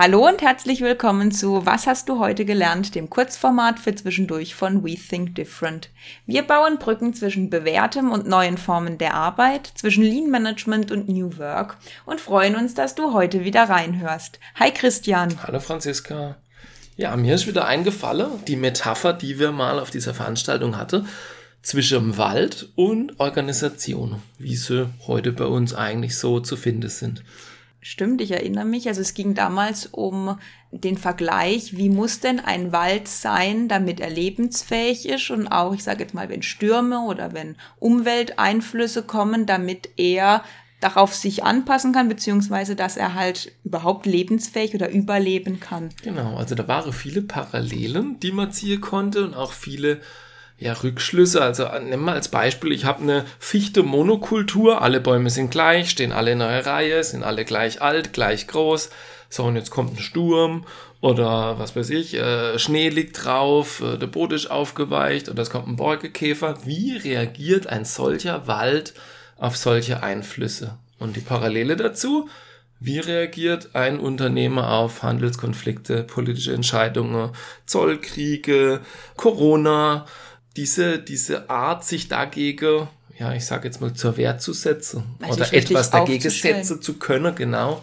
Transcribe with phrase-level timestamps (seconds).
[0.00, 4.84] Hallo und herzlich willkommen zu Was hast du heute gelernt, dem Kurzformat für zwischendurch von
[4.84, 5.90] We Think Different.
[6.24, 11.36] Wir bauen Brücken zwischen bewährtem und neuen Formen der Arbeit, zwischen Lean Management und New
[11.38, 14.38] Work und freuen uns, dass du heute wieder reinhörst.
[14.54, 15.36] Hi Christian.
[15.42, 16.36] Hallo Franziska.
[16.96, 21.08] Ja, mir ist wieder eingefallen, die Metapher, die wir mal auf dieser Veranstaltung hatten,
[21.62, 27.24] zwischen Wald und Organisation, wie sie heute bei uns eigentlich so zu finden sind.
[27.80, 28.88] Stimmt, ich erinnere mich.
[28.88, 30.38] Also es ging damals um
[30.72, 35.84] den Vergleich, wie muss denn ein Wald sein, damit er lebensfähig ist und auch, ich
[35.84, 40.42] sage jetzt mal, wenn Stürme oder wenn Umwelteinflüsse kommen, damit er
[40.80, 45.90] darauf sich anpassen kann, beziehungsweise dass er halt überhaupt lebensfähig oder überleben kann.
[46.02, 50.00] Genau, also da waren viele Parallelen, die man ziehen konnte und auch viele
[50.58, 51.40] ja, Rückschlüsse.
[51.40, 56.12] Also nimm mal als Beispiel, ich habe eine fichte Monokultur, alle Bäume sind gleich, stehen
[56.12, 58.90] alle in einer Reihe, sind alle gleich alt, gleich groß.
[59.30, 60.64] So, und jetzt kommt ein Sturm
[61.00, 65.50] oder was weiß ich, äh, Schnee liegt drauf, äh, der Boden ist aufgeweicht oder es
[65.50, 66.56] kommt ein Borkekäfer.
[66.64, 68.94] Wie reagiert ein solcher Wald
[69.36, 70.76] auf solche Einflüsse?
[70.98, 72.28] Und die Parallele dazu,
[72.80, 77.30] wie reagiert ein Unternehmer auf Handelskonflikte, politische Entscheidungen,
[77.66, 78.80] Zollkriege,
[79.16, 80.06] Corona,
[80.56, 85.34] diese, diese Art, sich dagegen, ja, ich sage jetzt mal, zur Wehr zu setzen also
[85.34, 87.82] oder etwas dagegen setzen zu können, genau,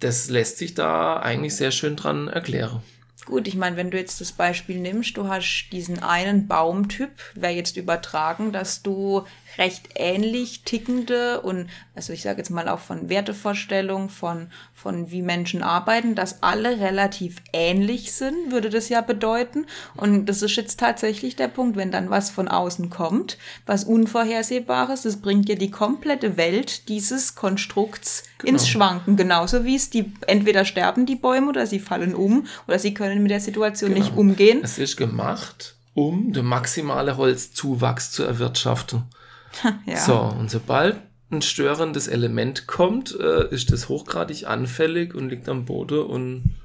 [0.00, 2.82] das lässt sich da eigentlich sehr schön dran erklären.
[3.26, 7.52] Gut, ich meine, wenn du jetzt das Beispiel nimmst, du hast diesen einen Baumtyp, wäre
[7.52, 9.24] jetzt übertragen, dass du
[9.58, 15.22] recht ähnlich tickende und, also ich sage jetzt mal auch von Wertevorstellung, von, von wie
[15.22, 19.66] Menschen arbeiten, dass alle relativ ähnlich sind, würde das ja bedeuten.
[19.96, 25.02] Und das ist jetzt tatsächlich der Punkt, wenn dann was von außen kommt, was Unvorhersehbares,
[25.02, 28.52] das bringt ja die komplette Welt dieses Konstrukts genau.
[28.52, 29.16] ins Schwanken.
[29.16, 33.19] Genauso wie es die, entweder sterben die Bäume oder sie fallen um oder sie können
[33.22, 34.04] mit der Situation genau.
[34.04, 34.60] nicht umgehen.
[34.62, 39.04] Es ist gemacht, um den maximalen Holzzuwachs zu erwirtschaften.
[39.86, 39.96] ja.
[39.96, 40.96] So, und sobald
[41.30, 46.56] ein störendes Element kommt, äh, ist das hochgradig anfällig und liegt am Boden und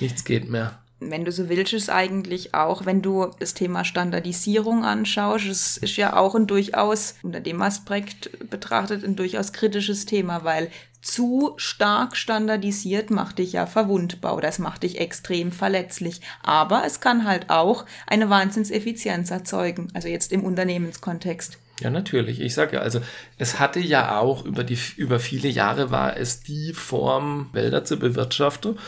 [0.00, 0.78] nichts geht mehr.
[1.00, 5.96] Wenn du so willst, ist eigentlich auch, wenn du das Thema Standardisierung anschaust, es ist
[5.96, 10.70] ja auch ein durchaus, unter dem Aspekt betrachtet, ein durchaus kritisches Thema, weil
[11.00, 16.20] zu stark standardisiert macht dich ja verwundbar es macht dich extrem verletzlich.
[16.42, 21.58] Aber es kann halt auch eine Wahnsinnseffizienz erzeugen, also jetzt im Unternehmenskontext.
[21.80, 22.40] Ja, natürlich.
[22.40, 23.00] Ich sage ja, also
[23.36, 27.98] es hatte ja auch über die über viele Jahre war es die Form, Wälder zu
[27.98, 28.78] bewirtschaften.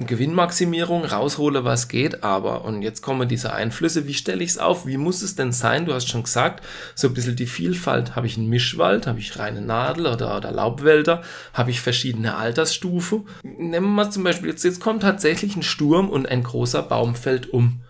[0.00, 4.86] Gewinnmaximierung, raushole, was geht, aber, und jetzt kommen diese Einflüsse, wie stelle ich es auf?
[4.86, 5.86] Wie muss es denn sein?
[5.86, 6.64] Du hast schon gesagt,
[6.94, 8.14] so ein bisschen die Vielfalt.
[8.14, 11.22] Habe ich einen Mischwald, habe ich reine Nadel oder, oder Laubwälder,
[11.52, 13.26] habe ich verschiedene Altersstufen.
[13.42, 17.16] Nehmen wir mal zum Beispiel, jetzt, jetzt kommt tatsächlich ein Sturm und ein großer Baum
[17.16, 17.80] fällt um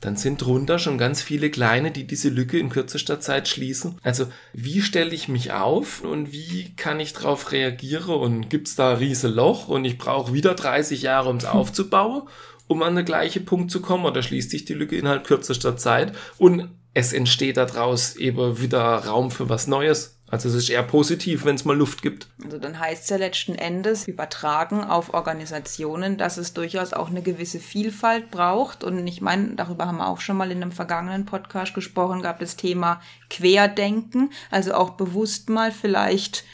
[0.00, 3.98] dann sind drunter schon ganz viele kleine, die diese Lücke in kürzester Zeit schließen.
[4.02, 8.14] Also wie stelle ich mich auf und wie kann ich darauf reagieren?
[8.14, 11.44] Und gibt es da ein riese Loch und ich brauche wieder 30 Jahre, um es
[11.44, 12.22] aufzubauen,
[12.68, 14.04] um an den gleichen Punkt zu kommen.
[14.04, 16.12] Oder schließt sich die Lücke innerhalb kürzester Zeit?
[16.38, 20.17] Und es entsteht daraus eben wieder Raum für was Neues.
[20.30, 22.26] Also es ist eher positiv, wenn es mal Luft gibt.
[22.44, 27.22] Also dann heißt es ja letzten Endes übertragen auf Organisationen, dass es durchaus auch eine
[27.22, 28.84] gewisse Vielfalt braucht.
[28.84, 32.40] Und ich meine, darüber haben wir auch schon mal in einem vergangenen Podcast gesprochen, gab
[32.40, 33.00] das Thema
[33.30, 34.30] Querdenken.
[34.50, 36.44] Also auch bewusst mal vielleicht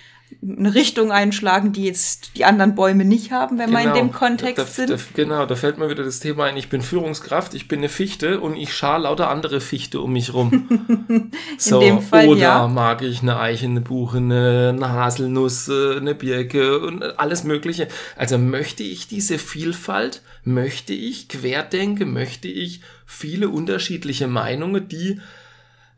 [0.42, 3.80] eine Richtung einschlagen, die jetzt die anderen Bäume nicht haben, wenn genau.
[3.80, 4.90] wir in dem Kontext da, sind.
[4.90, 7.88] Da, genau, da fällt mir wieder das Thema ein, ich bin Führungskraft, ich bin eine
[7.88, 11.30] Fichte und ich schar lauter andere Fichte um mich rum.
[11.58, 12.68] so, in dem Fall, oder ja.
[12.68, 17.88] mag ich eine Eiche, eine Buche, eine, eine Haselnuss, eine Birke und alles mögliche.
[18.16, 25.20] Also möchte ich diese Vielfalt, möchte ich querdenke, möchte ich viele unterschiedliche Meinungen, die,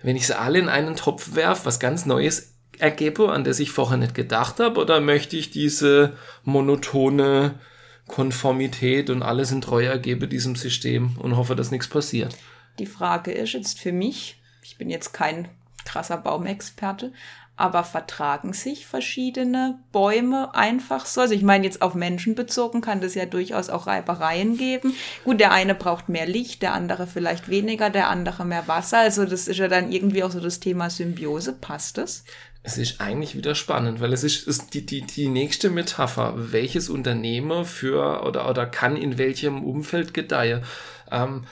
[0.02, 3.70] wenn ich sie alle in einen Topf werfe, was ganz Neues ergebe, an das ich
[3.70, 7.58] vorher nicht gedacht habe, oder möchte ich diese monotone
[8.06, 12.36] Konformität und alles in Treue ergebe diesem System und hoffe, dass nichts passiert?
[12.78, 15.48] Die Frage ist jetzt für mich, ich bin jetzt kein
[15.84, 17.12] krasser Baumexperte,
[17.56, 21.22] aber vertragen sich verschiedene Bäume einfach so?
[21.22, 24.94] Also ich meine, jetzt auf Menschen bezogen kann das ja durchaus auch Reibereien geben.
[25.24, 28.98] Gut, der eine braucht mehr Licht, der andere vielleicht weniger, der andere mehr Wasser.
[28.98, 31.54] Also das ist ja dann irgendwie auch so das Thema Symbiose.
[31.54, 32.24] Passt das?
[32.62, 36.88] Es ist eigentlich wieder spannend, weil es ist, ist die, die, die nächste Metapher, welches
[36.88, 40.64] Unternehmen für oder, oder kann in welchem Umfeld gedeihen.
[41.10, 41.44] Ähm,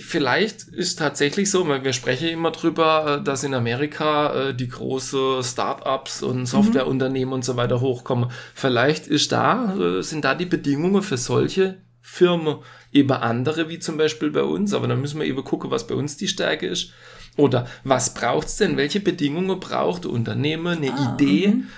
[0.00, 4.68] vielleicht ist tatsächlich so, weil wir sprechen immer drüber, äh, dass in Amerika äh, die
[4.68, 6.46] große Start-ups und mhm.
[6.46, 7.34] Softwareunternehmen mhm.
[7.34, 8.30] und so weiter hochkommen.
[8.54, 12.60] Vielleicht ist da, äh, sind da die Bedingungen für solche Firma
[12.92, 15.94] eben andere, wie zum Beispiel bei uns, aber dann müssen wir eben gucken, was bei
[15.94, 16.92] uns die Stärke ist.
[17.36, 18.76] Oder was braucht's denn?
[18.76, 21.48] Welche Bedingungen braucht Unternehmen, eine ah, Idee?
[21.48, 21.68] Mhm.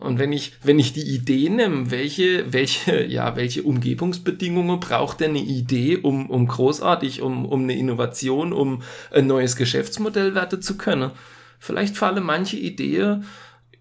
[0.00, 5.30] Und wenn ich, wenn ich die Idee nehme, welche, welche, ja, welche Umgebungsbedingungen braucht denn
[5.30, 8.82] eine Idee, um, um großartig, um, um eine Innovation, um
[9.12, 11.10] ein neues Geschäftsmodell werden zu können?
[11.58, 13.26] Vielleicht fallen manche Ideen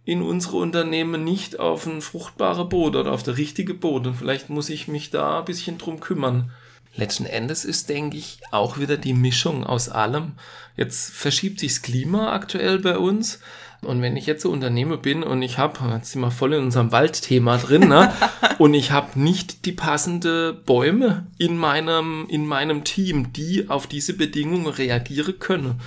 [0.04, 4.06] in unsere Unternehmen nicht auf ein fruchtbare Boot oder auf der richtige Boot.
[4.06, 6.52] Und vielleicht muss ich mich da ein bisschen drum kümmern.
[6.96, 10.34] Letzten Endes ist, denke ich, auch wieder die Mischung aus allem.
[10.76, 13.40] Jetzt verschiebt sich das Klima aktuell bei uns.
[13.82, 16.64] Und wenn ich jetzt so Unternehmer bin und ich habe, jetzt sind wir voll in
[16.64, 18.14] unserem Waldthema drin, ne?
[18.58, 24.16] und ich habe nicht die passende Bäume in meinem, in meinem Team, die auf diese
[24.16, 25.80] Bedingungen reagieren können,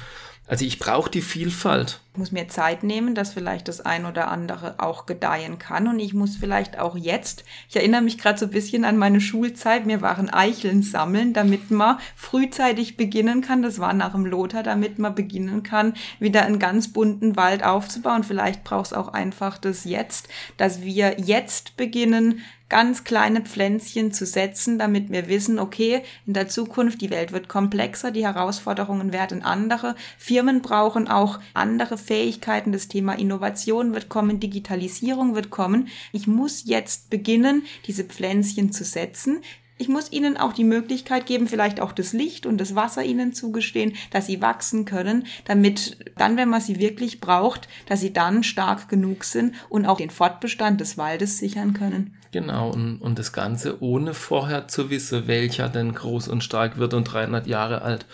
[0.47, 2.02] also ich brauche die Vielfalt.
[2.15, 5.89] Muss mir Zeit nehmen, dass vielleicht das ein oder andere auch gedeihen kann.
[5.89, 9.19] Und ich muss vielleicht auch jetzt, ich erinnere mich gerade so ein bisschen an meine
[9.19, 13.63] Schulzeit, wir waren Eicheln sammeln, damit man frühzeitig beginnen kann.
[13.63, 18.25] Das war nach dem Lothar, damit man beginnen kann, wieder einen ganz bunten Wald aufzubauen.
[18.25, 22.43] Vielleicht braucht es auch einfach das jetzt, dass wir jetzt beginnen,
[22.73, 27.47] ganz kleine Pflänzchen zu setzen, damit wir wissen, okay, in der Zukunft, die Welt wird
[27.47, 29.95] komplexer, die Herausforderungen werden andere.
[30.17, 32.73] Firmen brauchen auch andere Fähigkeiten.
[32.73, 35.89] Das Thema Innovation wird kommen, Digitalisierung wird kommen.
[36.13, 39.41] Ich muss jetzt beginnen, diese Pflänzchen zu setzen.
[39.79, 43.33] Ich muss ihnen auch die Möglichkeit geben, vielleicht auch das Licht und das Wasser ihnen
[43.33, 48.45] zugestehen, dass sie wachsen können, damit dann, wenn man sie wirklich braucht, dass sie dann
[48.45, 52.15] stark genug sind und auch den Fortbestand des Waldes sichern können.
[52.31, 56.95] Genau, und, und das Ganze ohne vorher zu wissen, welcher denn groß und stark wird
[56.95, 58.07] und 300 Jahre alt.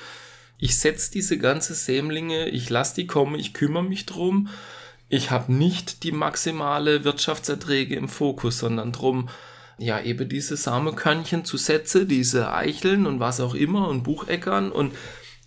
[0.59, 4.49] Ich setze diese ganze Sämlinge, ich lasse die kommen, ich kümmere mich drum.
[5.09, 9.29] Ich habe nicht die maximale Wirtschaftserträge im Fokus, sondern drum,
[9.79, 14.93] ja, eben diese Samenkörnchen zu setzen, diese Eicheln und was auch immer und Bucheckern und,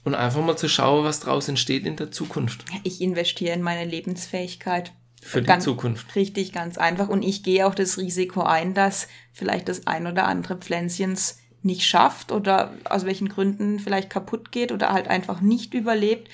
[0.06, 2.64] und einfach mal zu schauen, was draus entsteht in der Zukunft.
[2.84, 4.94] Ich investiere in meine Lebensfähigkeit.
[5.24, 6.16] Für die Zukunft.
[6.16, 7.08] Richtig, ganz einfach.
[7.08, 11.84] Und ich gehe auch das Risiko ein, dass vielleicht das ein oder andere Pflänzchens nicht
[11.84, 16.30] schafft oder aus welchen Gründen vielleicht kaputt geht oder halt einfach nicht überlebt.